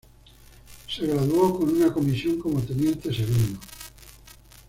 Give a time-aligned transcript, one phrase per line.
[0.87, 3.59] Se graduó con una comisión como teniente segundo.